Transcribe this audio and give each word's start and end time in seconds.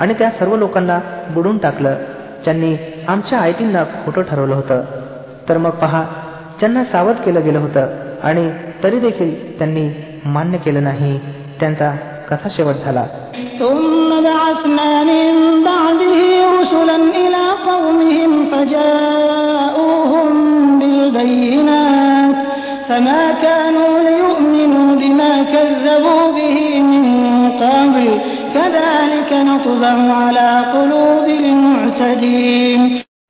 आणि 0.00 0.14
त्या 0.18 0.30
सर्व 0.30 0.56
लोकांना 0.56 0.98
बुडून 1.34 1.58
टाकलं 1.58 1.94
ज्यांनी 2.44 2.76
आमच्या 3.08 3.38
आयतींना 3.38 3.82
खोटं 4.04 4.22
ठरवलं 4.22 4.54
होतं 4.54 4.82
तर 5.48 5.56
मग 5.58 5.74
पहा 5.82 6.02
ज्यांना 6.60 6.84
सावध 6.84 7.16
केलं 7.24 7.44
गेलं 7.44 7.58
होतं 7.58 7.86
आणि 8.22 8.50
तरी 8.82 8.98
देखील 9.00 9.58
त्यांनी 9.58 9.88
मान्य 10.26 10.58
केलं 10.58 10.82
नाही 10.84 11.18
त्यांचा 11.60 11.90
कसा 12.30 12.48
शेवट 12.56 12.76
झाला 12.84 13.04
ثم 13.58 14.10
بعثنا 14.28 14.88
من 15.02 15.28
بعده 15.64 16.18
رسلا 16.56 16.98
إلى 17.22 17.44
قومهم 17.70 18.32
فجاءوهم 18.50 20.28
بالبينات 20.78 22.36
فما 22.88 23.22
كانوا 23.42 23.92
ليؤمنوا 24.08 24.90
بما 24.96 25.32
كذبوا 25.42 26.24
به 26.32 26.56
من 26.82 27.04
قبل 27.62 28.06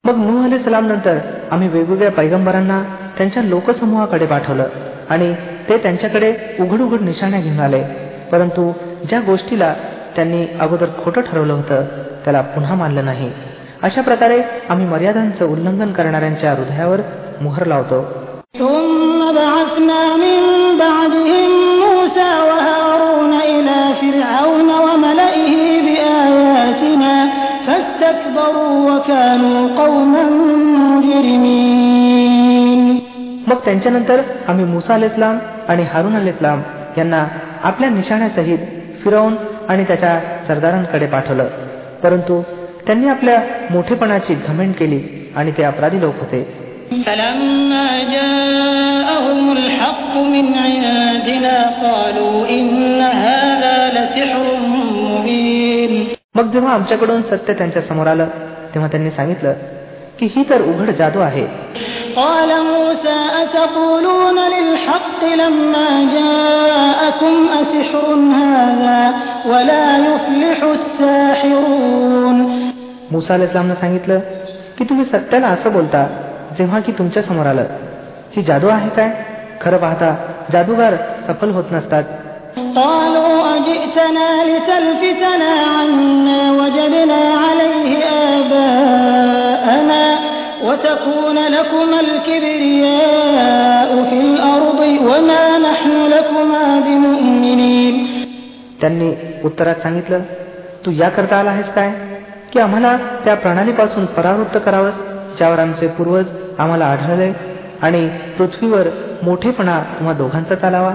मग 0.04 0.16
नू 0.16 0.44
अली 0.44 0.58
सलाम 0.58 0.86
नंतर 0.86 1.18
आम्ही 1.50 1.68
वेगवेगळ्या 1.68 2.10
पैगंबरांना 2.10 2.82
त्यांच्या 3.18 3.42
लोकसमूहाकडे 3.42 4.26
पाठवलं 4.26 4.66
आणि 5.10 5.34
ते 5.68 5.78
त्यांच्याकडे 5.78 6.34
उघड 6.60 6.80
उघड 6.80 7.00
निशाण्या 7.00 7.40
घेऊन 7.40 7.60
आले. 7.60 7.82
परंतु 8.32 8.72
ज्या 9.08 9.20
गोष्टीला 9.20 9.74
त्यांनी 10.16 10.46
अगोदर 10.60 10.86
खोटं 11.04 11.20
ठरवलं 11.20 11.52
होतं 11.52 11.84
त्याला 12.24 12.40
पुन्हा 12.40 12.74
मानलं 12.74 13.04
नाही. 13.04 13.30
अशा 13.82 14.00
प्रकारे 14.00 14.42
आम्ही 14.68 14.86
मर्यादांचं 14.86 15.46
उल्लंघन 15.46 15.92
करणाऱ्यांच्या 15.92 16.52
हृदयावर 16.52 17.00
मोहर 17.40 17.66
लावतो. 17.66 18.04
मग 33.48 33.56
त्यांच्यानंतर 33.56 34.20
आम्ही 34.48 34.64
मुसा 34.64 34.94
अल 34.94 35.02
इस्लाम 35.02 35.38
आणि 35.68 35.82
हारून 35.82 36.16
अल 36.16 36.28
इस्लाम 36.28 36.62
यांना 36.98 37.26
आपल्या 37.62 37.90
निशाण्यासहित 37.90 38.58
फिरवून 39.04 39.34
आणि 39.68 39.84
त्याच्या 39.84 40.20
सरदारांकडे 40.48 41.06
पाठवलं. 41.06 41.48
परंतु 42.02 42.42
त्यांनी 42.86 43.08
आपल्या 43.08 43.42
मोठेपणाची 43.70 44.34
घमेंट 44.34 44.74
केली 44.74 45.32
आणि 45.36 45.50
ते 45.50 45.62
अपराधी 45.62 46.00
लोक 46.00 46.14
होते. 46.20 46.68
मग 56.34 56.50
जेव्हा 56.52 56.74
आमच्याकडून 56.74 57.22
सत्य 57.22 57.52
त्यांच्यासमोर 57.52 58.06
आलं 58.06 58.26
तेव्हा 58.74 58.90
त्यांनी 58.90 59.10
सांगितलं 59.10 59.52
की 60.19 60.25
ही 60.35 60.43
तर 60.49 60.61
उघड 60.71 60.89
जादू 60.97 61.19
आहे 61.29 61.45
قال 62.15 62.49
موسى 62.63 63.17
أتقولون 63.43 64.37
للحق 64.55 65.21
لما 65.41 65.87
جاءكم 66.17 67.35
أسحر 67.61 68.05
هذا 68.41 68.99
ولا 69.51 69.85
يفلح 70.07 70.59
الساحرون 70.77 72.37
मुसा 73.13 73.33
अल 73.33 73.43
इस्लामनं 73.43 73.75
सांगितलं 73.81 74.19
की 74.77 74.83
तुम्ही 74.89 75.05
सत्याला 75.05 75.47
असं 75.55 75.73
बोलता 75.73 76.01
जेव्हा 76.57 76.79
की 76.85 76.91
तुमच्या 76.97 77.23
समोर 77.23 77.45
आलं 77.45 77.65
ही 78.35 78.41
जादू 78.49 78.67
आहे 78.75 78.89
काय 78.97 79.09
खरं 79.61 79.77
पाहता 79.77 80.09
जादूगार 80.53 80.93
सफल 81.27 81.49
होत 81.57 81.71
नसतात 81.77 82.05
قالوا 82.75 83.35
أجئتنا 83.55 84.27
لتلفتنا 84.49 85.51
عما 85.75 86.41
وجدنا 86.59 87.21
عليه 87.45 87.91
آباءنا 88.33 89.06
وتكون 90.63 91.37
لكما 91.47 91.99
الكبرياء 91.99 93.89
في 94.09 94.19
الأرض 94.21 94.79
وما 95.09 95.45
نحن 95.57 95.91
لكما 96.07 96.63
بمؤمنين 96.79 97.95
त्यांनी 98.81 99.09
उत्तरात 99.43 99.75
सांगितलं 99.83 100.19
तू 100.85 100.91
याकरता 100.91 101.35
आला 101.39 101.49
आहेस 101.49 101.69
काय 101.75 101.91
की 102.53 102.59
आम्हाला 102.59 102.95
त्या 103.25 103.35
प्रणालीपासून 103.35 104.05
परावृत्त 104.05 104.57
करावं 104.65 104.89
ज्यावर 105.37 105.59
आमचे 105.59 105.87
पूर्वज 105.87 106.25
आम्हाला 106.59 106.85
आढळले 106.85 107.31
आणि 107.81 108.07
पृथ्वीवर 108.37 108.87
मोठेपणा 109.23 109.79
तुम्हा 109.99 110.13
दोघांचा 110.13 110.55
चालावा 110.55 110.93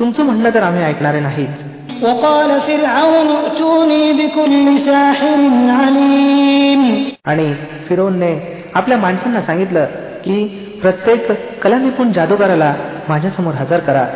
तुमचं 0.00 0.24
म्हणणं 0.24 0.54
तर 0.54 0.62
आम्ही 0.62 0.84
ऐकणारे 0.84 1.20
नाहीत 1.20 1.70
وقال 2.02 2.50
فرعون 2.60 3.28
ائتوني 3.36 4.04
بكل 4.12 4.66
ساحر 4.78 5.40
عليم 5.80 6.82
आणि 7.24 7.54
फिरोनने 7.88 8.32
आपल्या 8.76 8.98
माणसांना 8.98 9.42
सांगितलं 9.42 9.84
की 10.24 10.36
प्रत्येक 10.82 11.30
कलानिपुण 11.62 12.12
जादूगाराला 12.12 12.74
माझ्यासमोर 13.08 13.54
हजर 13.54 13.78
करा 13.78 14.06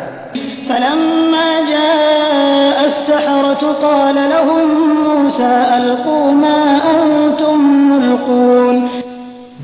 فلما 0.69 1.49
جاء 1.69 2.77
السحرة 2.85 3.63
قال 3.83 4.17
لهم 4.29 4.65
موسى 5.03 5.53
ألقوا 5.77 6.31
ما 6.33 6.59
أنتم 6.91 7.57
ملقون 7.91 8.75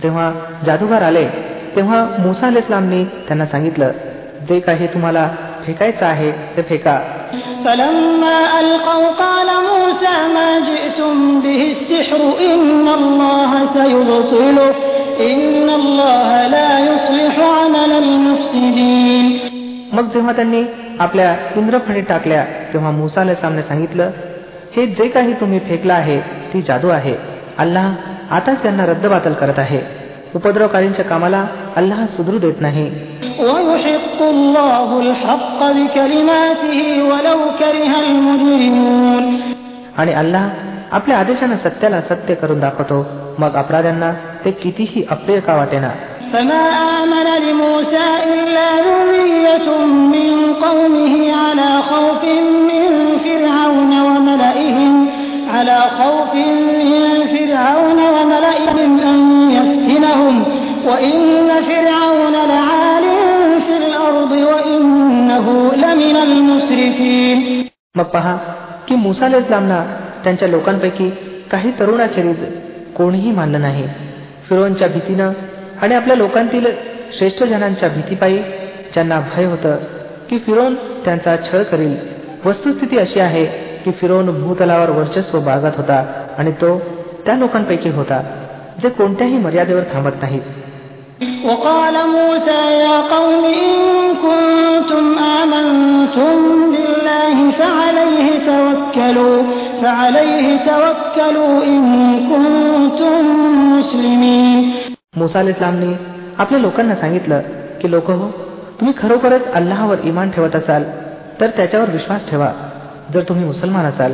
जेव्हा 0.04 0.32
जादूगार 0.66 1.02
आले 1.02 1.26
तेव्हा 1.76 2.00
मुसा 2.20 2.48
अल 2.48 2.58
इस्लामनी 2.58 3.04
त्यांना 3.28 3.46
सांगितलं 3.46 3.92
जे 4.50 4.60
काही 4.60 4.88
तुम्हाला 4.88 5.30
फेकायचं 5.66 6.06
आहे 6.06 6.32
ते 6.58 6.62
फेका 6.62 7.00
فلما 7.66 8.38
ألقوا 8.60 9.08
قال 9.20 9.48
موسى 9.70 10.16
ما 10.36 10.50
جئتم 10.60 11.42
به 11.42 11.62
السحر 11.72 12.22
إن 12.48 12.88
الله 12.90 13.52
سيبطله 13.74 14.72
إن 15.22 15.70
الله 15.70 16.48
لا 16.48 16.72
يصلح 16.80 17.36
عمل 17.40 17.92
المفسدين 17.94 19.26
मग 19.94 20.06
जेव्हा 20.14 20.34
त्यांनी 20.34 20.64
आपल्या 21.00 21.36
इंद्रफणी 21.56 22.02
टाकल्या 22.02 22.44
तेव्हा 22.74 22.92
मुसा 22.92 23.22
अल 23.22 23.30
इस्लामने 23.30 23.62
सांगितलं 23.62 24.10
हे 24.76 24.86
जे 25.00 25.08
काही 25.08 25.34
तुम्ही 25.34 25.60
फेकलं 25.60 25.94
आहे 25.94 26.20
ती 26.54 26.62
जादू 26.62 26.90
आहे 26.90 27.16
अल्लाह 27.58 27.92
आताच 28.36 28.62
त्यांना 28.64 28.86
रद्दबातल 28.86 29.34
करत 29.34 29.60
आहे 29.60 29.82
उपद्रवकारींच्या 30.36 31.06
कामाला 31.06 31.46
अल्लाह 31.76 32.06
सुधरू 32.18 32.38
देत 32.46 32.62
नाही 32.62 32.88
ويحق 33.40 34.20
الله 34.36 34.90
الحق 35.06 35.62
بكلماته 35.78 36.80
ولو 37.10 37.40
كره 37.60 37.94
المجرمون 38.06 39.26
आणि 39.98 40.14
अल्लाह 40.22 40.46
आपल्या 40.98 41.18
आदेशानं 41.18 41.58
सत्याला 41.66 42.00
सत्य 42.10 42.34
करून 42.42 42.60
दाखवतो 42.60 42.98
मग 43.40 43.56
अपराध्यांना 43.62 44.12
ते 44.46 44.52
कितीही 44.64 45.06
अप्रिय 45.16 45.40
का 45.48 45.56
वाटेना 45.56 45.92
فما 46.34 46.64
آمن 47.00 47.28
لموسى 47.46 48.06
إلا 48.34 48.68
ذرية 48.88 49.68
من 50.14 50.30
قومه 50.66 51.16
على 51.34 51.70
خوف 51.90 52.24
من 52.70 52.90
وإن 60.88 61.22
فرعون 61.62 62.36
لعال 62.48 63.06
في 63.68 63.76
الأرض 63.78 64.32
وإنه 64.32 65.46
لمن 65.76 66.16
المسرفين 66.18 67.38
मग 67.96 68.08
पहा 68.14 68.34
की 68.88 68.96
मुसा 68.96 69.26
अल 69.26 69.34
इस्लामना 69.34 69.84
त्यांच्या 70.24 70.48
लोकांपैकी 70.48 71.10
काही 71.52 71.72
तरुणाखेरीज 71.80 72.44
कोणीही 72.98 73.32
मानलं 73.32 73.62
नाही 73.62 73.88
फिरोनच्या 74.50 74.88
भीतीनं 74.88 75.32
आणि 75.82 75.96
आपल्या 75.96 76.16
लोकांतील 76.18 76.66
श्रेष्ठ 77.18 77.44
जनांच्या 77.44 77.90
भीतीपायी 77.90 78.38
ज्यांना 78.94 79.20
भय 79.36 79.46
होतं 79.46 79.78
की 80.30 80.38
फिरोन 80.38 80.76
त्यांचा 81.06 81.36
छळ 81.46 81.64
करील 81.64 81.96
वस्तुस्थिती 82.46 82.98
अशी 82.98 83.20
आहे 83.20 83.46
की 83.86 83.92
फिरोन 83.92 84.30
भूतलावर 84.42 84.90
वर्चस्व 84.90 85.40
बाळगत 85.40 85.78
होता 85.78 86.04
आणि 86.38 86.52
तो 86.52 86.78
त्या 87.26 87.36
लोकांपैकी 87.36 87.90
होता 87.90 88.22
जे 88.82 88.90
कोणत्याही 88.90 89.38
मर्यादेवर 89.38 89.84
थांबत 89.94 90.22
नाहीत 90.22 90.42
وقال 91.46 91.94
موسى 92.08 92.62
يا 92.86 92.98
قوم 93.16 93.44
إن 93.64 93.74
كنتم 94.26 95.06
آمنتم 95.42 96.36
بالله 96.72 97.52
فعليه 97.52 98.28
توكلوا 98.46 99.44
فعليه 99.82 100.48
توكلوا 100.66 101.56
إن 101.64 101.84
كنتم 102.32 103.22
مسلمين 103.78 104.60
मुसा 105.18 105.42
इस्लामने 105.50 105.92
आपल्या 106.38 106.60
लोकांना 106.60 106.96
सांगितलं 106.96 107.42
की 107.82 107.92
लोक 107.92 108.10
हो 108.12 108.28
तुम्ही 108.80 108.94
खरोखरच 109.02 109.44
अल्लाहवर 109.54 109.98
इमान 110.04 110.30
ठेवत 110.30 110.56
असाल 110.56 110.84
तर 111.42 111.50
त्याच्यावर 111.58 111.90
विश्वास 111.90 112.30
ठेवा 112.30 112.48
जर 113.14 113.22
तुम्ही 113.30 113.46
मुसलमान 113.46 113.86
असाल 113.86 114.14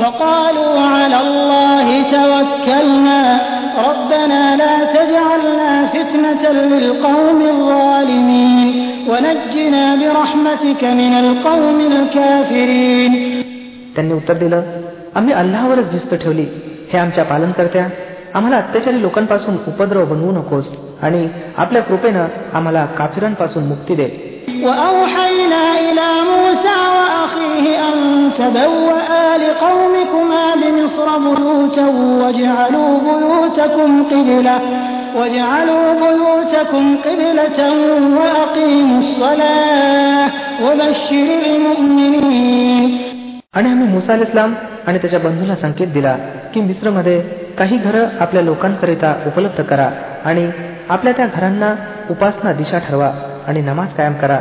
فقالوا 0.00 0.80
على 0.94 1.18
الله 1.20 1.86
توكلنا 2.16 3.20
ربنا 3.88 4.42
لا 4.56 4.74
تجعلنا 4.96 5.70
فتنة 5.86 6.42
للقوم 6.72 7.40
الظالمين 7.54 8.68
ونجنا 9.10 9.84
برحمتك 10.00 10.82
من 11.00 11.12
القوم 11.24 11.78
الكافرين 11.92 13.12
त्यांनी 13.94 14.12
उत्तर 14.12 14.34
दिलं 14.34 14.62
आम्ही 15.14 15.32
अल्लाहवरच 15.32 15.86
भिस्त 15.90 16.14
ठेवली 16.14 16.46
हे 16.92 16.98
आमच्या 16.98 17.24
पालनकर्त्या 17.24 17.86
आम्हाला 18.34 18.56
अत्याचारी 18.56 19.02
लोकांपासून 19.02 19.54
उपद्रव 19.68 20.04
बनवू 20.04 20.32
नकोस 20.32 20.70
आणि 21.02 21.28
आपल्या 21.56 21.82
कृपेनं 21.82 22.26
आम्हाला 22.54 22.84
काफिरांपासून 22.98 23.64
मुक्ती 23.64 23.94
दे 23.94 24.08
وأوحينا 24.64 25.62
إلى 25.80 26.08
موسى 26.32 26.78
وأخيه 26.96 27.64
أن 27.88 27.96
تبوأ 28.38 29.36
لقومكما 29.36 30.44
بمصر 30.54 31.18
بيوتا 31.18 31.86
واجعلوا 32.22 32.98
بيوتكم 32.98 33.90
قبلة 34.04 34.60
واجعلوا 35.16 35.86
بيوتكم 36.02 36.96
قبلة 36.96 37.58
وأقيموا 38.18 39.00
الصلاة 39.00 40.30
وبشر 40.64 41.28
المؤمنين 41.46 43.06
आणि 43.56 43.70
आम्ही 43.70 43.86
मुसा 43.88 44.14
इस्लाम 44.14 44.54
आणि 44.86 44.98
त्याच्या 44.98 45.20
बंधूला 45.20 45.56
संकेत 45.56 45.86
दिला 45.88 46.16
की 46.54 46.60
मिश्रमध्ये 46.60 47.20
काही 47.58 47.76
घरं 47.76 48.06
आपल्या 48.20 48.42
लोकांकरिता 48.42 49.14
उपलब्ध 49.26 49.62
करा 49.62 49.88
आणि 50.24 50.50
आपल्या 50.88 51.12
त्या 51.12 51.26
घरांना 51.26 51.74
उपासना 52.10 52.52
दिशा 52.52 52.78
ठरवा 52.78 53.10
आणि 53.48 53.60
नमाज 53.70 53.88
कायम 53.96 54.14
करा 54.22 54.38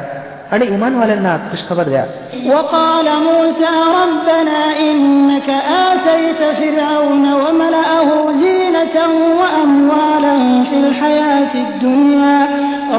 आणि 0.52 0.66
इमानवाल्यांना 0.76 1.34
खुशखबर 1.50 1.86
द्या 1.92 2.06
وقال 2.52 3.08
موسى 3.30 3.74
ربنا 4.02 4.62
إنك 4.90 5.50
آتيت 5.90 6.42
فرعون 6.60 7.26
وملأه 7.34 8.10
زينة 8.44 8.98
وأموالا 9.40 10.36
في 10.70 10.76
الحياة 10.84 11.54
الدنيا 11.68 12.38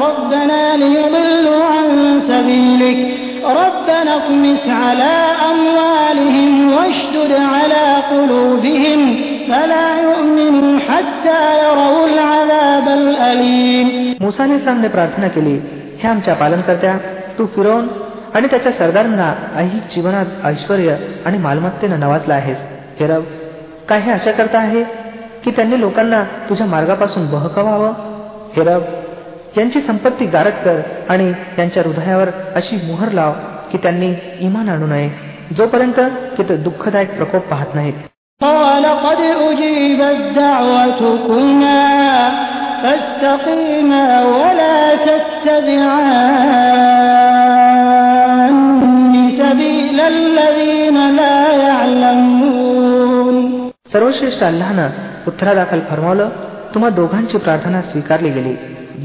ربنا 0.05 0.61
ليضلوا 0.77 1.63
عن 1.73 1.87
سبيلك 2.31 2.99
ربنا 3.61 4.11
اطمس 4.15 4.63
على 4.83 5.15
أموالهم 5.51 6.51
واشدد 6.73 7.31
على 7.55 7.85
قلوبهم 8.11 8.99
فلا 9.49 9.87
يؤمنوا 10.07 10.79
حتى 10.87 11.41
يروا 11.63 12.03
العذاب 12.11 12.87
الأليم 13.01 13.87
मुसा 14.25 14.43
इस्लामने 14.59 14.87
प्रार्थना 14.95 15.27
केली 15.35 15.55
हे 16.02 16.08
आमच्या 16.08 16.34
पालनकर्त्या 16.34 16.96
तू 17.38 17.46
फिरवून 17.46 17.88
आणि 18.34 18.46
त्याच्या 18.46 18.72
सरदारांना 18.72 19.34
ऐहिक 19.56 19.82
जीवनात 19.94 20.26
ऐश्वर 20.44 20.78
आणि 21.26 21.38
मालमत्तेनं 21.38 22.00
नवाजला 22.00 22.34
आहेस. 22.34 22.58
हे 23.00 23.06
रब 23.06 23.22
काय 23.88 24.00
हे 24.00 24.12
अशा 24.12 24.32
करता 24.32 24.58
आहे 24.58 24.84
की 25.44 25.50
त्यांनी 25.50 25.80
लोकांना 25.80 26.22
तुझ्या 26.22 26.66
मार्गापासून 26.66 27.26
बहकवावं? 27.26 27.92
हे 28.56 28.64
रब 28.64 28.82
यांची 29.58 29.80
संपत्ती 29.80 30.26
गारक 30.26 30.64
कर 30.64 30.80
आणि 31.08 31.32
त्यांच्या 31.32 31.82
हृदयावर 31.86 32.28
अशी 32.54 32.76
मोहर 32.76 33.12
लाव 33.12 33.32
की 33.72 33.78
त्यांनी 33.78 34.14
इमान 34.40 34.68
आणू 34.68 34.86
नये. 34.86 35.10
जोपर्यंत 35.56 36.00
की 36.36 36.42
ते 36.42 36.56
दुःखदायक 36.56 37.16
प्रकोप 37.16 37.42
पाहत 37.48 37.74
नाहीत. 37.74 37.94
قال 42.81 42.99
قد 43.07 43.17
أجيبت 43.17 43.21
دعوتكما 43.21 43.77
فاستقيما 43.97 44.23
ولا 44.23 44.95
تتبعان 47.57 48.55
سبيل 49.37 49.99
الذين 49.99 50.97
لا 51.15 51.39
يعلمون 51.65 53.35
सर्वश्रेष्ठ 53.93 54.41
अल्लानं 54.43 54.89
उत्तरादाखल 55.27 55.79
फरमावलं 55.89 56.27
तुम्हा 56.73 56.89
दोघांची 56.89 57.37
प्रार्थना 57.37 57.81
स्वीकारली 57.81 58.29
गेली 58.29 58.55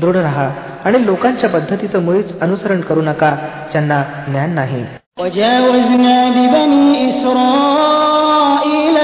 दृढ 0.00 0.16
राहा 0.16 0.48
आणि 0.84 0.98
लोकांच्या 1.06 1.50
पद्धतीचं 1.50 1.98
मुळीच 2.02 2.28
अनुसरण 2.40 2.80
करू 2.80 3.02
नका 3.02 3.30
ज्यांना 3.72 3.98
ज्ञान 4.28 4.50
नाही 4.54 4.84
وجاوزنا 5.20 6.16
ببني 6.36 7.08
إسرائيل 7.08 8.05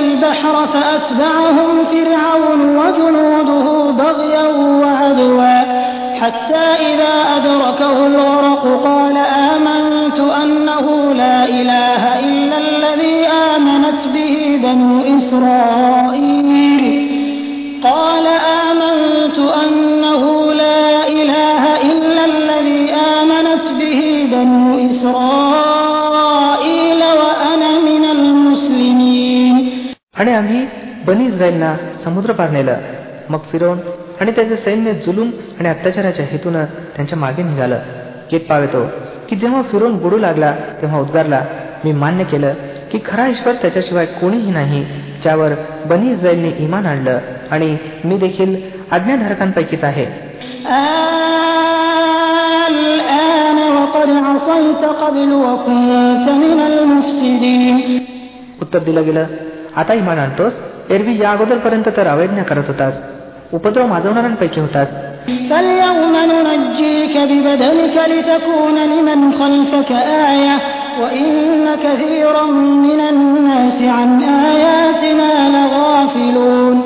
البحر 0.03 0.67
فأتبعهم 0.67 1.85
فرعون 1.91 2.61
وجنوده 2.77 3.91
بغيا 3.91 4.47
وعدوا. 4.83 5.63
حتى 6.21 6.65
إذا 6.93 7.13
أدركه 7.37 8.07
الغرق 8.07 8.63
قال 8.83 9.17
آمنت 9.17 10.19
أنه 10.19 11.13
لا 11.13 11.45
إله 11.45 12.19
إلا 12.19 12.57
الذي 12.57 13.27
آمنت 13.27 14.07
به 14.13 14.59
بنو 14.63 15.17
إسرائيل. 15.17 16.85
قال 17.83 18.27
آمنت 18.27 18.62
आणि 30.23 30.33
आम्ही 30.33 30.65
बनी 31.07 31.25
इस्रायलना 31.25 31.75
समुद्र 32.03 32.31
पार 32.31 32.49
नेलं 32.49 32.75
मग 33.29 33.39
फिरवून 33.51 33.77
आणि 34.21 34.31
त्याचे 34.31 34.55
सैन्य 34.55 34.93
जुलूम 34.93 35.31
आणि 35.59 35.69
अत्याचाराच्या 35.69 36.25
हेतून 36.25 36.53
त्यांच्या 36.95 37.17
मागे 37.17 37.43
निघालं. 37.43 37.79
केत 38.31 38.39
पावेतो 38.39 38.85
की 39.29 39.35
जेव्हा 39.35 39.61
फिरून 39.61 39.97
बुडू 39.97 40.17
लागला 40.17 40.55
तेव्हा 40.81 40.99
उद्गारला 40.99 41.41
मी 41.85 41.91
मान्य 41.91 42.23
केलं 42.23 42.53
की 42.91 42.99
खरा 43.05 43.27
ईश्वर 43.27 43.53
त्याच्याशिवाय 43.53 44.05
कोणीही 44.05 44.51
नाही 44.51 44.85
ज्यावर 45.23 45.51
बनी 45.85 46.11
इस्रायलने 46.11 46.49
इमान 46.59 46.85
आणलं 46.85 47.19
आणि 47.51 47.77
मी 48.05 48.17
देखील 48.17 48.55
आज्ञाधारकांपैकीच 48.91 49.83
आहे. 49.83 50.05
उत्तर 58.61 58.79
दिलं 58.79 59.05
गेलं 59.05 59.25
आता 59.76 59.94
इमान 59.94 60.18
आणतोस 60.18 60.52
एरवी 60.90 61.18
या 61.22 61.30
अगोदरपर्यंत 61.30 61.88
तर 61.96 62.06
अवैज्ञा 62.06 62.42
करत 62.42 62.68
होतास 62.68 62.94
उपद्रव 63.52 63.86
माजवणाऱ्यांपैकी 63.86 64.60
होतास 64.60 64.88
فاليوم 65.50 66.14
ننجيك 66.30 67.14
ببدنك 67.30 67.96
لتكون 68.08 68.76
لمن 68.92 69.20
خلفك 69.32 69.90
آية 70.30 70.56
وإن 71.00 71.66
كثيرا 71.76 72.44
من 72.86 73.00
الناس 73.12 73.78
عن 73.96 74.10
آياتنا 74.48 75.30
لغافلون 75.54 76.76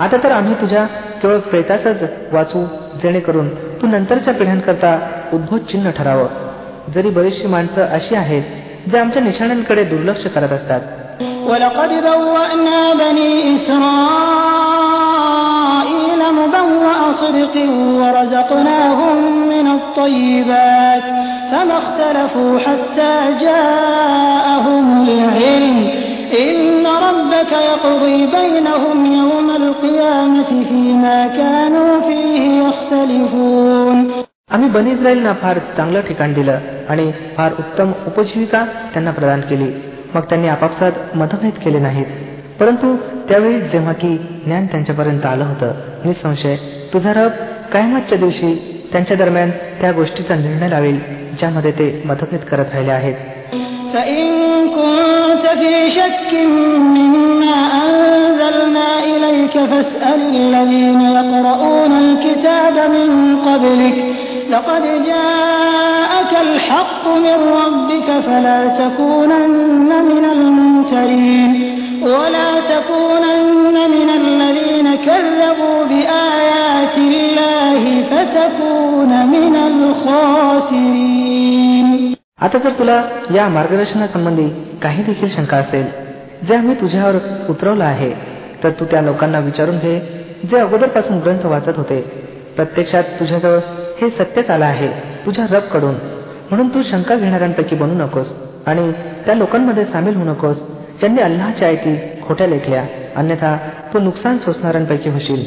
आता 0.00 0.16
तर 0.22 0.30
आम्ही 0.30 0.54
तुझ्या 0.60 0.84
केवळ 1.22 1.38
प्रेताचंच 1.50 2.02
वाचू 2.32 2.64
जेणेकरून 3.02 3.48
तू 3.82 3.86
नंतरच्या 3.86 4.34
पिढ्यांकरता 4.34 4.98
उद्भूत 5.32 5.60
चिन्ह 5.70 5.90
ठरावं 5.90 6.92
जरी 6.94 7.10
बरीचशी 7.10 7.46
माणसं 7.46 7.82
अशी 7.96 8.14
आहेत 8.14 8.90
जे 8.90 8.98
आमच्या 8.98 9.22
निशाण्यांकडे 9.22 9.84
दुर्लक्ष 9.84 10.26
करत 10.34 10.52
असतात 10.52 10.80
ولقد 11.40 11.88
بوأنا 11.88 12.94
بني 12.94 13.54
إسرائيل 14.86 16.20
مبوأ 16.32 17.12
صدق 17.12 17.54
ورزقناهم 18.00 19.16
من 19.48 19.66
الطيبات 19.68 21.02
فما 21.52 21.78
اختلفوا 21.78 22.58
حتى 22.58 23.14
جاءهم 23.40 25.08
العلم 25.08 25.78
إن 26.40 26.86
ربك 26.86 27.52
يقضي 27.52 28.26
بينهم 28.26 29.06
يوم 29.06 29.50
القيامة 29.50 30.50
فيما 30.68 31.26
كانوا 31.26 32.00
فيه 32.00 32.42
يختلفون 32.62 33.96
आम्ही 34.54 34.68
बनी 34.74 34.90
इस्रायलना 34.90 35.32
फार 35.42 35.56
चांगलं 35.76 36.00
ठिकाण 36.00 36.30
दिलं 36.34 36.58
आणि 36.90 37.06
फार 37.36 37.50
उत्तम 37.58 37.88
उपजीविका 38.06 38.60
त्यांना 38.92 39.10
प्रदान 39.10 39.40
केली 39.40 39.68
मग 40.14 40.20
त्यांनी 40.20 40.48
आपापसात 40.48 41.16
मतभेद 41.16 41.58
केले 41.64 41.78
नाहीत 41.78 42.06
परंतु 42.60 42.94
त्यावेळी 43.28 43.60
जेव्हा 43.60 43.92
की 43.92 44.16
ज्ञान 44.44 44.66
त्यांच्यापर्यंत 44.66 45.26
आलं 45.26 45.44
होतं 45.44 45.72
निसंशय 46.04 46.56
तुझा 46.92 47.12
रब 47.12 47.30
कायमातच्या 47.72 48.18
दिवशी 48.18 48.54
त्यांच्या 48.92 49.16
दरम्यान 49.16 49.50
त्या 49.80 49.92
गोष्टीचा 49.92 50.34
निर्णय 50.34 50.68
लावेल 50.68 50.98
ज्यामध्ये 51.38 51.70
ते 51.70 52.02
मतभेद 52.04 52.40
करत 52.40 52.72
राहिले 52.72 52.92
आहेत 52.92 53.14
فإن 53.92 54.26
كنت 54.76 55.44
في 55.60 55.90
شك 55.90 56.30
مما 56.94 57.58
أنزلنا 57.82 58.88
إليك 59.04 59.54
فاسأل 59.70 60.20
الذين 60.36 61.00
يقرؤون 61.16 61.92
الكتاب 61.98 62.76
من 62.90 63.10
قبلك 63.38 63.98
لقد 64.50 64.82
جاءك 65.10 66.32
الحق 66.40 67.04
من 67.26 67.38
ربك 67.60 68.08
فلا 68.26 68.60
تكونن 68.82 69.90
من 70.10 70.24
الممترين 70.36 71.50
ولا 72.02 72.50
تكونن 72.72 73.76
من 73.96 74.08
الذين 74.20 74.88
كذبوا 74.96 75.78
بآيات 75.90 76.96
الله 76.98 77.82
فتكون 78.10 79.12
من 79.26 79.54
الخاسرين 80.76 81.86
आता 82.44 82.58
जर 82.58 82.72
तुला 82.78 82.96
या 83.34 83.48
मार्गदर्शनासंबंधी 83.48 84.48
काही 84.82 85.02
देखील 85.02 85.28
शंका 85.36 85.56
असेल 85.56 85.86
जे 86.48 86.54
आम्ही 86.54 86.74
तुझ्यावर 86.80 87.16
उतरवलं 87.48 87.84
आहे 87.84 88.10
तर 88.62 88.70
तू 88.80 88.84
त्या 88.90 89.00
लोकांना 89.02 89.38
विचारून 89.38 89.78
घे 89.78 89.98
जे 90.50 90.58
अगोदरपासून 90.58 91.18
ग्रंथ 91.18 91.46
वाचत 91.46 91.76
होते 91.76 92.00
प्रत्यक्षात 92.56 93.04
तुझ्याजवळ 93.20 93.58
हे 94.01 94.09
सत्यच 94.09 94.49
आलं 94.49 94.65
आहे. 94.65 94.87
तुझ्या 95.25 95.45
रबकडून. 95.51 95.93
म्हणून 96.49 96.67
तू 96.67 96.81
शंका 96.83 97.15
घेणाऱ्यांपैकी 97.15 97.75
बनू 97.75 97.93
नकोस 97.93 98.33
आणि 98.65 98.91
त्या 99.25 99.35
लोकांमध्ये 99.35 99.85
सामील 99.85 100.15
होऊ 100.15 100.25
नकोस 100.25 100.57
ज्यांनी 100.99 101.21
अल्लाच्या 101.21 101.67
आयती 101.67 101.97
खोट्या 102.27 102.47
लेखल्या. 102.47 102.85
अन्यथा 103.15 103.57
तू 103.93 103.99
नुकसान 103.99 104.37
सोसणाऱ्यांपैकी 104.37 105.09
होशील. 105.09 105.39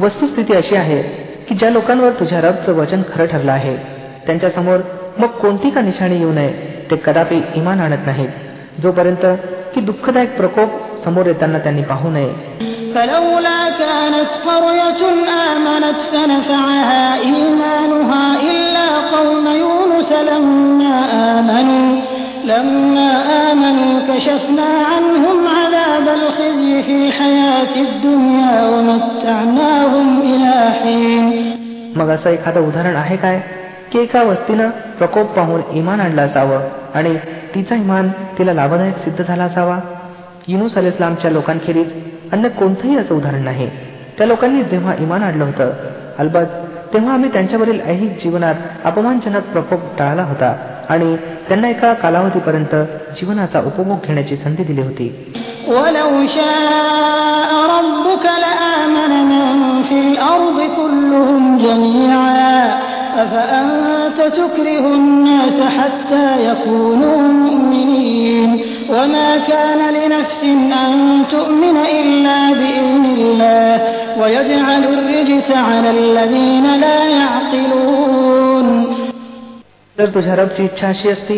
वस्तुस्थिती 0.00 0.54
अशी 0.54 0.76
आहे 0.76 1.02
की 1.48 1.54
ज्या 1.54 1.70
लोकांवर 1.70 2.10
तुझ्या 2.10 2.40
रबचं 2.40 2.72
वचन 2.72 3.02
खरं 3.14 3.26
ठरलं 3.26 3.52
आहे 3.52 4.03
त्यांच्यासमोर 4.25 4.79
मग 5.19 5.27
कोणती 5.41 5.69
का 5.69 5.81
निशाणी 5.81 6.17
येऊ 6.17 6.31
नये 6.31 6.51
ते 6.91 6.95
कदापि 7.05 7.41
इमान 7.55 7.79
आणत 7.81 8.05
नाहीत 8.05 8.81
जोपर्यंत 8.83 9.25
की 9.73 9.81
दुःखदायक 9.89 10.37
प्रकोप 10.37 10.69
समोर 11.05 11.25
येताना 11.25 11.59
त्यांनी 11.65 11.81
पाहू 11.91 12.09
नये 12.17 12.33
فلولا 12.95 13.59
كانت 13.79 14.31
قرية 14.47 15.01
آمنت 15.51 15.99
فنفعها 16.11 17.05
إيمانها 17.27 18.23
إلا 18.51 18.87
قوم 19.15 19.45
يونس 19.63 20.11
لما 20.29 20.95
آمنوا 21.37 21.89
لما 22.45 23.11
آمنوا 23.51 23.93
كشفنا 24.09 24.69
عنهم 24.91 25.37
عذاب 25.57 26.07
الخزي 26.19 26.73
في 26.83 26.93
الحياة 27.03 27.75
الدنيا 27.87 28.55
ومتعناهم 28.71 30.07
إلى 30.21 30.53
حين 30.79 31.25
मग 31.95 32.09
असं 32.09 32.29
एखादं 32.29 32.61
उदाहरण 32.67 32.95
आहे 32.95 33.17
काय 33.17 33.37
की 33.93 33.99
एका 33.99 34.23
वस्तीनं 34.23 34.69
प्रकोप 34.97 35.33
पाहून 35.35 35.61
इमान 35.71 35.99
आणलं 35.99 36.21
असावं 36.21 36.67
आणि 36.95 37.15
तिचा 37.55 37.75
इमान 37.75 38.09
तिला 38.37 38.53
लाभदायक 38.53 38.97
सिद्ध 38.97 39.23
झाला 39.23 39.43
असावा 39.43 39.79
युनुस 40.47 40.77
अल 40.77 40.87
इस्लामच्या 40.87 41.31
लोकांखेरीज 41.31 41.91
अन्य 42.31 42.49
कोणतंही 42.49 42.97
असं 42.97 43.15
उदाहरण 43.15 43.43
नाही 43.43 43.69
त्या 44.17 44.27
लोकांनी 44.27 44.63
जेव्हा 44.63 44.93
इमान 44.99 45.23
आणलं 45.23 45.43
होतं 45.45 45.71
अलबत 46.19 46.57
तेव्हा 46.93 47.13
आम्ही 47.13 47.29
त्यांच्यावरील 47.33 47.79
ऐहिक 47.85 48.17
जीवनात 48.23 48.55
अपमानजनक 48.85 49.51
प्रकोप 49.51 49.79
टाळला 49.97 50.23
होता 50.23 50.53
आणि 50.89 51.15
त्यांना 51.47 51.69
एका 51.69 51.93
कालावधीपर्यंत 51.93 52.75
जीवनाचा 53.15 53.59
उपभोग 53.59 54.05
घेण्याची 54.05 54.35
संधी 54.35 54.63
दिली 54.63 54.81
होती 54.81 55.07
ولو 55.67 56.11
شاء 56.27 57.51
ربك 57.75 58.25
لآمن 58.25 59.11
من 59.31 59.83
في 59.83 59.97
الأرض 60.01 60.59
كلهم 60.77 61.43
جميعا 61.57 62.82
أفأنت 63.23 64.19
تكره 64.39 64.85
الناس 64.95 65.57
حتى 65.77 66.27
يكونوا 66.49 67.17
مؤمنين 67.45 68.49
وما 68.89 69.37
كان 69.37 69.79
لنفس 69.93 70.43
أن 70.83 71.23
تؤمن 71.31 71.77
إلا 71.99 72.39
بإذن 72.59 73.05
الله 73.17 73.73
ويجعل 74.21 74.83
الرجس 74.93 75.51
على 75.51 75.89
الذين 75.99 76.65
لا 76.85 76.99
يعقلون 77.19 78.67
जर 79.97 80.09
तुझ्या 80.15 80.35
रबची 80.35 80.63
इच्छा 80.63 80.87
अशी 80.87 81.09
असती 81.09 81.37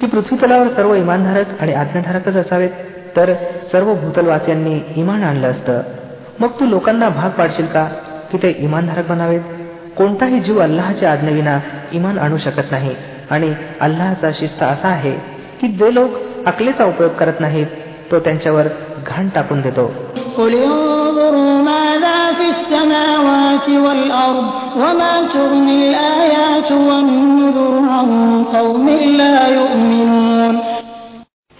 की 0.00 0.06
पृथ्वीतलावर 0.06 0.68
सर्व 0.76 0.94
इमानधारक 0.94 1.48
आणि 1.60 1.72
आज्ञाधारकच 1.82 2.36
असावेत 2.36 2.70
तर 3.16 3.32
सर्व 3.72 3.92
भूतलवासियांनी 3.94 4.76
इमान 5.00 5.22
आणलं 5.22 5.48
असतं 5.50 5.80
मग 6.40 6.50
तू 6.60 6.66
लोकांना 6.66 7.08
भाग 7.18 7.30
पाडशील 7.38 7.66
का 7.74 7.84
की 8.32 8.38
ते 8.42 8.54
इमानधारक 8.66 9.08
बनावेत 9.08 9.51
कोणताही 9.97 10.39
जीव 10.39 10.59
अल्लाहच्या 10.59 11.11
आज्ञेविना 11.11 11.59
इमान 11.91 12.19
आणू 12.19 12.37
शकत 12.37 12.71
नाही. 12.71 12.95
आणि 13.29 13.53
अल्लाहचा 13.81 14.31
शिस्त 14.33 14.63
असा 14.63 14.87
आहे 14.87 15.11
की 15.61 15.67
जे 15.67 15.93
लोक 15.93 16.09
अकलेचा 16.45 16.85
उपयोग 16.85 17.11
करत 17.11 17.33
नाहीत 17.39 17.65
तो 18.11 18.19
त्यांच्यावर 18.19 18.67
घाण 19.07 19.29
टाकून 19.29 19.61
देतो. 19.61 19.91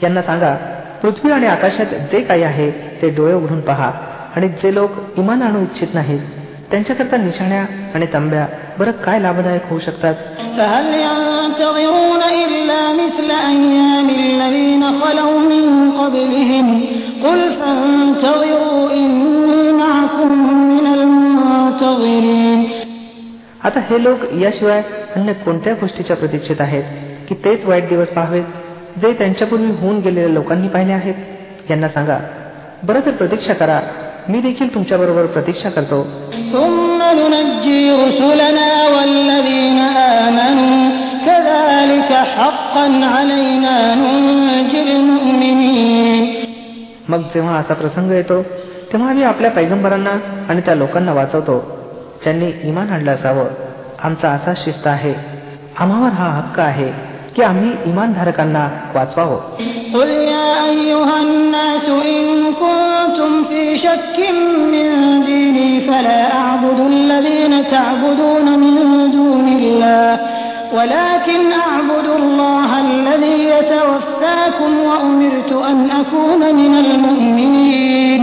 यांना 0.03 0.21
सांगा 0.21 0.55
पृथ्वी 1.01 1.31
आणि 1.31 1.47
आकाशात 1.47 1.85
जे 1.85 2.21
काही 2.21 2.43
आहे 2.43 2.71
ते 2.71 3.09
डोळे 3.09 3.33
उघडून 3.33 3.61
पहा. 3.61 3.91
आणि 4.35 4.47
जे 4.47 4.73
लोक 4.73 4.91
इमान 5.17 5.41
आणू 5.41 5.61
इच्छित 5.61 5.87
नाहीत 5.93 6.19
त्यांच्याकरता 6.73 7.17
निशाण्या 7.17 7.65
आणि 7.95 8.05
तांब्या 8.05 8.47
बरं 8.79 8.91
काय 8.91 9.19
लाभदायक 9.19 9.61
होऊ 9.69 9.79
शकतात? 9.79 10.15
आता 23.63 23.79
हे 23.79 24.03
लोक 24.03 24.33
याशिवाय 24.33 24.81
अन्य 25.15 25.33
कोणत्या 25.33 25.73
गोष्टीच्या 25.73 26.15
प्रतीक्षेत 26.15 26.61
आहेत? 26.61 26.83
की 27.29 27.35
तेच 27.35 27.65
वाईट 27.65 27.89
दिवस 27.89 28.07
पाहावेत 28.07 28.43
जे 29.01 29.13
त्यांच्यापूर्वी 29.13 29.71
होऊन 29.71 29.99
गेलेल्या 29.99 30.29
लोकांनी 30.29 30.67
पाहिले 30.67 30.93
आहेत? 30.93 31.15
यांना 31.69 31.87
सांगा. 31.87 32.17
बरं 32.83 32.99
तर 33.05 33.11
प्रतीक्षा 33.11 33.53
करा. 33.53 33.81
मी 34.29 34.41
देखील 34.41 34.73
तुमच्याबरोबर 34.73 35.25
प्रतीक्षा 35.25 35.69
करतो. 35.69 36.07
मग 47.07 47.19
जेव्हा 47.19 47.55
असा 47.55 47.73
प्रसंग 47.73 48.11
येतो 48.11 48.43
तेव्हा 48.93 49.09
आम्ही 49.09 49.23
आपल्या 49.23 49.51
पैगंबरांना 49.51 50.45
आणि 50.49 50.61
त्या 50.61 50.75
लोकांना 50.75 51.13
वाचवतो. 51.13 51.59
ज्यांनी 52.23 52.51
इमान 52.63 52.89
आणलं 52.89 53.11
असावं. 53.11 53.45
आमचा 54.03 54.29
असा 54.29 54.53
शिस्त 54.57 54.87
आहे. 54.87 55.13
आम्हावर 55.79 56.09
हा 56.09 56.25
हक्क 56.25 56.59
आहे. 56.59 57.12
की 57.36 57.42
आम्ही 57.42 57.70
इमानधारकांना 57.90 58.64
वाचवावं 58.94 59.40
قل 59.94 60.08
يا 60.08 60.50
أيها 60.64 61.16
الناس 61.22 61.86
إن 61.88 62.24
كنتم 62.62 63.44
في 63.44 63.76
شك 63.78 64.16
من 64.72 64.88
ديني 65.24 65.80
فلا 65.80 66.22
أعبد 66.36 66.80
الذين 66.92 67.68
تعبدون 67.68 68.46
من 68.58 68.76
دون 69.10 69.48
الله 69.48 70.20
ولكن 70.76 71.52
أعبد 71.52 72.06
الله 72.20 72.70
الذي 72.80 73.38
يتوفاكم 73.54 74.70
وأمرت 74.88 75.52
أن 75.70 75.90
أكون 75.90 76.54
من 76.54 76.74
المؤمنين 76.84 78.22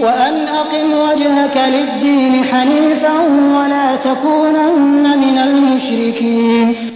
وأن 0.00 0.34
أقم 0.48 0.88
وجهك 1.06 1.56
للدين 1.74 2.44
حنيفا 2.44 3.14
ولا 3.58 3.96
تكونن 3.96 5.04
من 5.24 5.38
المشركين 5.38 6.89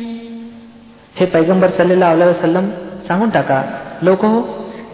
हे 1.15 1.25
पैगंबर 1.25 1.69
सल्लेला 1.69 2.11
वसलम 2.13 2.69
सांगून 3.07 3.29
टाका 3.29 3.61
लोक 4.01 4.23
हो 4.25 4.41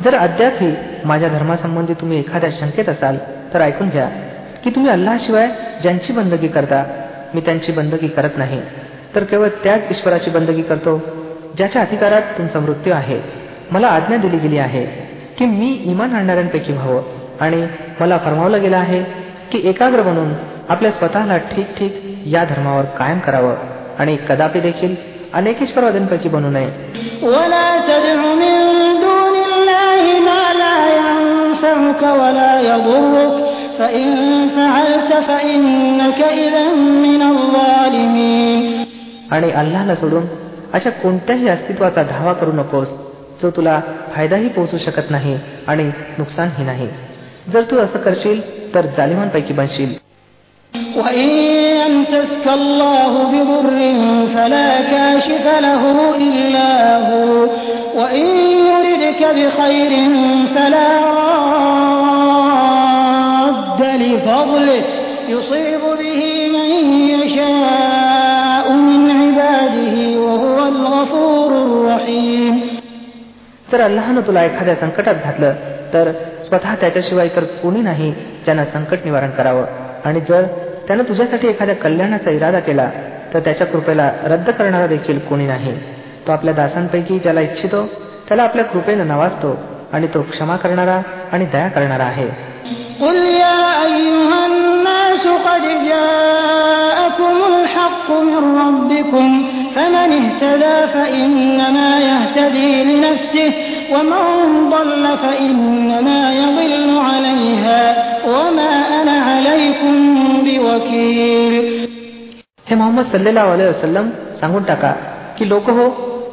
जर 0.03 0.15
अद्यापही 0.15 0.71
माझ्या 1.05 1.29
धर्मासंबंधी 1.29 1.93
तुम्ही 1.93 2.19
एखाद्या 2.19 2.49
शंकेत 2.51 2.89
असाल 2.89 3.17
तर 3.53 3.61
ऐकून 3.61 3.89
घ्या 3.89 4.07
की 4.63 4.69
तुम्ही 4.69 4.91
अल्लाशिवाय 4.91 5.47
ज्यांची 5.81 6.13
बंदगी 6.13 6.47
करता 6.47 6.83
मी 7.33 7.41
त्यांची 7.41 7.71
बंदगी 7.71 8.07
करत 8.07 8.37
नाही. 8.37 8.59
तर 9.15 9.23
केवळ 9.23 9.47
त्याच 9.63 9.91
ईश्वराची 9.91 10.29
बंदगी 10.29 10.61
करतो 10.61 10.97
ज्याच्या 11.57 11.81
अधिकारात 11.81 12.21
तुमचा 12.37 12.59
मृत्यू 12.59 12.93
आहे. 12.93 13.19
मला 13.71 13.87
आज्ञा 13.87 14.17
दिली 14.17 14.37
गेली 14.37 14.57
आहे 14.57 14.85
की 15.37 15.45
मी 15.45 15.71
इमान 15.85 16.15
आणणाऱ्यांपैकी 16.15 16.73
व्हावं 16.73 17.01
आणि 17.39 17.65
मला 17.99 18.17
फरमावलं 18.17 18.61
गेलं 18.61 18.77
आहे 18.77 19.03
की 19.51 19.61
एकाग्र 19.69 20.01
बनून 20.01 20.33
आपल्या 20.69 20.91
स्वतःला 20.91 21.37
ठीक 21.51 21.75
ठीक 21.77 22.03
या 22.25 22.43
धर्मावर 22.43 22.85
कायम 22.97 23.19
करावं 23.19 23.55
आणि 23.99 24.17
कदापि 24.29 24.59
देखील 24.59 24.95
अनेकेश्वरवादनपैकी 25.33 26.29
बनू 26.29 26.49
नये. 26.49 26.69
आणि 39.31 39.51
अल्लाला 39.51 39.95
सोडून 39.95 40.23
अशा 40.73 40.89
कोणत्याही 40.89 41.49
अस्तित्वाचा 41.49 42.03
धावा 42.03 42.33
करू 42.33 42.51
नकोस. 42.51 42.89
जो 43.43 43.49
तुला 43.49 43.81
फायदाही 44.15 44.49
पोहोचू 44.49 44.77
शकत 44.77 45.11
नाही 45.11 45.39
आणि 45.67 45.91
नुकसानही 46.17 46.65
नाही. 46.65 46.87
जर 47.53 47.61
तू 47.61 47.77
असं 47.77 47.99
करशील 47.99 48.73
तर 48.75 48.85
जालिमांपैकी 48.97 49.53
बनशील. 49.53 50.10
وإن 50.96 51.28
يمسسك 51.82 52.46
الله 52.48 53.12
بضر 53.32 53.78
فلا 54.34 54.70
كاشف 54.92 55.44
له 55.66 55.82
إلا 56.16 56.70
هو 57.08 57.30
وإن 58.00 58.26
يردك 58.70 59.22
بخير 59.38 59.92
فلا 60.54 60.90
راد 62.46 63.80
لفضله 64.02 64.82
يصيب 65.28 65.82
به 66.00 66.20
من 66.56 66.68
يشاء 67.14 68.66
من 68.72 69.00
عباده 69.20 69.96
وهو 70.24 70.58
الغفور 70.68 71.50
الرحيم 71.66 72.54
जर 73.70 73.80
अल्लाहनं 73.80 74.22
तुला 74.26 74.42
एखाद्या 74.48 74.74
संकटात 74.82 75.16
घातलं 75.26 75.52
तर 75.92 76.04
स्वतः 76.46 76.74
त्याच्याशिवाय 76.80 77.28
तर 77.36 77.44
कोणी 77.62 77.82
नाही 77.88 78.08
ज्यानं 78.44 78.64
संकट 78.74 79.04
निवारण 79.04 79.30
करावं 79.38 79.79
आणि 80.04 80.20
जर 80.28 80.42
त्यानं 80.88 81.02
तुझ्यासाठी 81.02 81.48
एखाद्या 81.48 81.74
कल्याणाचा 81.74 82.30
इरादा 82.30 82.58
केला 82.60 82.88
तर 83.34 83.40
त्याच्या 83.40 83.66
कृपेला 83.66 84.10
रद्द 84.24 84.50
करणारा 84.50 84.86
देखील 84.86 85.18
कोणी 85.18 85.46
नाही 85.46 85.76
तो 86.26 86.32
आपल्या 86.32 86.54
दासांपैकी 86.54 87.18
ज्याला 87.18 87.40
इच्छितो 87.40 87.84
त्याला 88.28 88.42
आपल्या 88.42 88.64
कृपेनं 88.64 89.06
नवाजतो 89.08 89.56
आणि 89.92 90.06
तो 90.14 90.22
क्षमा 90.30 90.56
करणारा 90.56 91.00
आणि 91.32 91.44
दया 91.44 91.68
करणारा 91.68 92.04
आहे 92.04 92.28
قل 93.00 93.16
يا 93.16 93.60
أيها 93.84 94.38
الناس 94.46 95.24
قد 95.46 95.64
جاءكم 95.90 97.36
الحق 97.52 98.08
من 98.10 98.42
ربكم 98.58 99.26
فمن 99.74 100.08
اهتدى 100.12 100.76
فإنما 100.94 101.90
يهتدي 102.00 102.84
لنفسه 102.84 103.52
ومن 103.92 104.24
ضل 104.70 105.04
فإنما 105.16 106.20
يضل 106.34 106.98
عليها 106.98 108.09
हे 112.67 112.75
मोहम्मद 112.75 113.05
सल्लेला 113.05 113.43
वसलम 113.45 114.09
सांगून 114.39 114.63
टाका 114.63 114.91
की 115.37 115.49
लोक 115.49 115.69
हो 115.69 115.89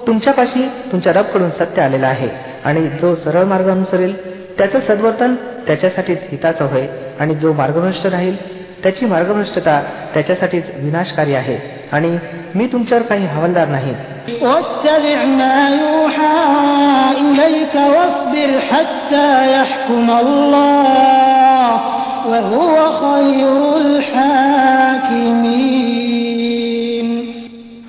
तुमच्यापाशी 0.07 0.63
तुमच्या 0.93 1.13
रबकडून 1.13 1.51
सत्य 1.51 1.83
आलेला 1.83 2.07
आहे 2.07 2.29
आणि 2.65 2.87
जो 3.01 3.15
सरळ 3.15 3.45
मार्ग 3.45 3.69
अनुसरेल 3.71 4.15
त्याचं 4.59 4.81
सद्वर्तन 4.81 5.35
त्याच्यासाठीच 5.67 6.19
हिताचं 6.31 6.65
होय 6.65 6.87
आणि 7.21 7.35
जो 7.35 7.53
मार्गभ्रष्ट 7.53 8.07
राहील 8.07 8.37
त्याची 8.83 9.07
मार्गभ्रष्टता 9.07 9.81
त्याच्यासाठीच 10.15 10.65
विनाशकारी 10.77 11.35
आहे 11.35 11.57
आणि 11.93 12.17
मी 12.55 12.67
तुमच्यावर 12.67 13.03
काही 13.03 13.27
हवालदार 13.27 13.69
नाही. 13.69 13.95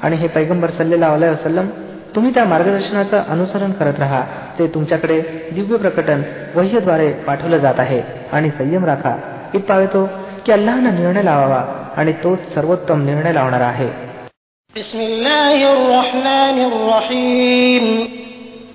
आणि 0.04 0.16
हे 0.16 0.28
पैगंबर 0.28 0.70
सल्लेला 0.70 1.08
अलाय 1.08 1.30
वसलम 1.30 1.68
तुम्ही 2.16 2.34
त्या 2.34 2.46
मार्गदर्शनाचं 2.46 3.24
अनुसरण 3.30 3.72
करत 3.72 3.94
राहा. 4.00 4.22
ते 4.60 4.68
तुमच्याकडे 4.68 5.22
दिव्य 5.56 5.78
प्रकटन 5.78 6.22
वह्यद्वारे 6.56 7.12
पाठवलं 7.12 7.58
जात 7.58 7.74
आहे. 7.78 8.02
आणि 8.32 8.50
संयम 8.50 8.86
राखा. 8.86 9.18
इत 9.54 9.60
पावेतो 9.60 10.10
की 10.46 10.52
अल्लानं 10.52 10.96
निर्णय 10.96 11.24
लावावा 11.24 11.90
आणि 11.98 12.12
तोच 12.12 12.54
सर्वोत्तम 12.54 13.06
निर्णय 13.06 13.34
लावणार 13.34 13.62
आहे. 13.62 13.90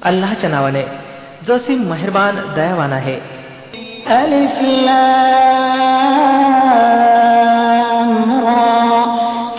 अल्लाच्या 0.02 0.50
नावाने 0.50 0.82
जो 1.48 1.58
सिम 1.58 1.80
मेहरबान 1.80 2.36
दयावान 2.56 2.92
आहे. 2.92 3.33
ألف 4.07 4.55
لام 7.09 8.11
را 8.45 9.05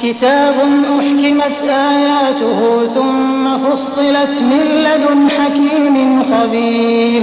كتاب 0.02 0.56
أحكمت 0.98 1.58
آياته 1.92 2.60
ثم 2.94 3.44
فصلت 3.64 4.34
من 4.50 4.64
لدن 4.86 5.20
حكيم 5.30 5.96
خبير 6.32 7.22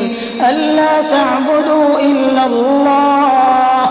ألا 0.50 0.94
تعبدوا 1.14 2.00
إلا 2.00 2.44
الله 2.46 3.84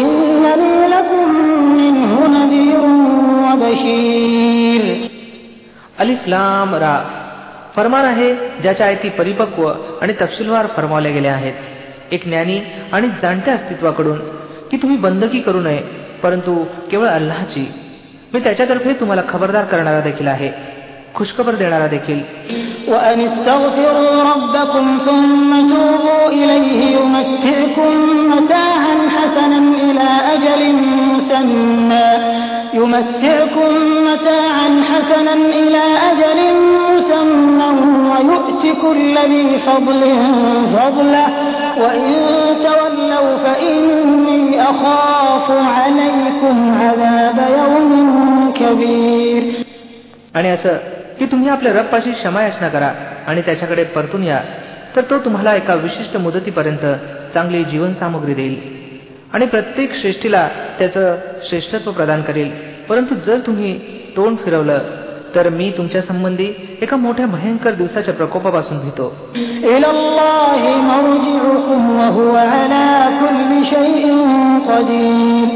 إنني 0.00 0.74
لكم 0.94 1.28
منه 1.80 2.12
نذير 2.36 2.82
وبشير 3.44 4.84
अलिफ 6.02 6.22
लाम 6.32 6.74
रा 6.82 6.96
फरमान 7.76 8.04
आहे 8.04 8.28
ज्याच्या 8.62 8.86
आयती 8.86 9.08
परिपक्व 9.18 9.62
आणि 10.02 10.12
तपशीलवार 10.20 10.66
फरमावल्या 10.76 11.12
गेल्या 11.12 11.32
आहेत 11.34 11.56
एक 12.12 12.24
ज्ञानी 12.24 12.58
आणि 12.92 13.08
जाणत्या 13.22 13.54
अस्तित्वाकडून 13.54 14.18
की 14.70 14.76
तुम्ही 14.76 14.96
बंदकी 14.98 15.40
करू 15.40 15.60
नये 15.60 15.80
परंतु 16.22 16.54
केवळ 16.90 17.06
अल्लाहची 17.08 17.66
मी 18.34 18.40
त्याच्यातर्फे 18.44 18.92
तुम्हाला 19.00 19.22
खबरदार 19.28 19.64
करणारा 19.64 20.00
देखील 20.00 20.26
आहे 20.28 20.50
खुशखबर 21.14 21.54
देणारा 21.54 21.86
देखील 21.86 22.20
وأن 22.88 23.20
استغفروا 23.20 24.22
ربكم 24.32 24.98
ثم 25.06 25.50
توبوا 25.70 26.28
إليه 26.28 26.80
يمتعكم 26.96 27.92
متاعا 28.32 28.94
حسنا 29.16 29.58
إلى 29.86 30.08
أجل 30.34 30.62
مسمى 31.12 32.08
يمتعكم 32.74 33.70
متاعا 34.08 34.68
حسنا 34.90 35.34
إلى 35.62 35.84
أجل 36.10 36.38
مسمى 36.96 37.68
ويؤت 38.10 38.62
كل 38.82 39.14
ذي 39.32 39.46
فضل 39.66 40.02
فضله 40.74 41.28
وإن 41.82 42.12
تولوا 42.64 43.30
فإني 43.38 44.62
أخاف 44.62 45.46
عليكم 45.76 46.56
عذاب 46.82 47.38
يوم 47.58 47.90
كبير 48.60 49.42
आणि 50.34 50.48
असं 50.48 50.76
की 51.18 51.26
तुम्ही 51.26 51.48
आपल्या 51.48 51.72
रबपाशी 51.72 52.10
क्षमायाचना 52.12 52.68
करा 52.68 52.90
आणि 53.26 53.40
त्याच्याकडे 53.46 53.84
परतून 53.94 54.22
या 54.22 54.40
तर 54.96 55.02
तो 55.10 55.18
तुम्हाला 55.18 55.54
एका 55.54 55.74
विशिष्ट 55.74 56.16
मुदतीपर्यंत 56.16 56.84
चांगली 57.34 57.64
जीवनसामुग्री 57.64 58.34
देईल 58.34 58.56
आणि 59.34 59.46
प्रत्येक 59.46 59.94
श्रेष्ठीला 60.00 60.48
त्याचं 60.78 61.16
श्रेष्ठत्व 61.48 61.90
प्रदान 61.90 62.22
करेल 62.22 62.50
परंतु 62.88 63.14
जर 63.26 63.38
तुम्ही 63.46 63.72
तोंड 64.16 64.36
फिरवलं 64.44 64.78
तर 65.34 65.48
मी 65.48 65.70
तुमच्या 65.76 66.02
संबंधी 66.02 66.48
एका 66.82 66.96
मोठ्या 66.96 67.26
भयंकर 67.26 67.72
दिवसाच्या 67.80 68.14
प्रकोपापासून 68.14 68.78
भीतो 68.78 69.06
إلى 69.72 69.88
الله 69.96 70.60
مرجعكم 70.90 71.80
وهو 71.98 72.32
على 72.52 72.86
كل 73.20 73.50
شيء 73.72 74.04
قدير 74.70 75.48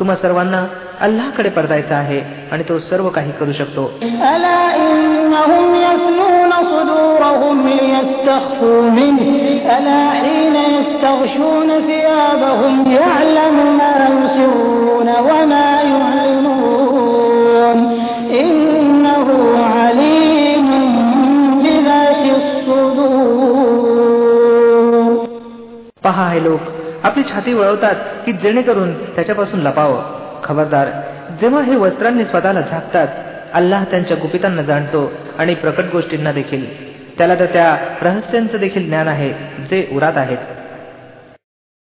तुम्हा 0.00 0.16
सर्वांना 0.22 0.60
अल्लाहकडे 1.06 1.48
परतायचं 1.56 1.94
आहे 1.94 2.20
आणि 2.52 2.62
तो 2.68 2.78
सर्व 2.90 3.08
काही 3.16 3.32
करू 3.38 3.52
शकतो 3.52 3.82
ألا 4.02 4.60
إنهم 4.76 5.64
يثنون 5.86 6.52
صدورهم 6.72 7.56
ليستخفوا 7.68 8.82
منه 8.98 9.28
ألا 9.74 10.02
حين 10.20 10.56
يستغشون 10.76 11.68
ثيابهم 11.88 12.74
يعلم 12.98 13.56
ما 13.78 13.94
يسرون 14.18 15.08
وما 15.28 15.66
يعلنون 15.92 16.07
पहा 26.09 26.31
हे 26.31 26.43
लोक. 26.43 26.59
आपली 27.03 27.23
छाती 27.23 27.53
वळवतात 27.53 27.95
की 28.25 28.31
जेणेकरून 28.31 28.93
त्याच्यापासून 28.93 29.59
लपावं. 29.59 30.03
खबरदार 30.43 30.87
जेव्हा 31.41 31.61
हे 31.61 31.75
वस्त्रांनी 31.75 32.25
स्वतःला 32.25 32.61
झाकतात 32.61 33.07
अल्लाह 33.53 33.83
त्यांच्या 33.83 34.17
गुपितांना 34.21 34.61
जाणतो 34.61 35.11
आणि 35.37 35.55
प्रकट 35.55 35.83
गोष्टींना 35.91 36.31
देखील. 36.31 36.89
त्याला 37.17 37.35
तर 37.35 37.45
त्या 37.45 37.77
रहस्यांचं 38.01 38.57
देखील 38.57 38.85
ज्ञान 38.85 39.07
आहे 39.07 39.29
जे 39.69 39.89
उरात 39.91 40.17
आहेत. 40.17 40.37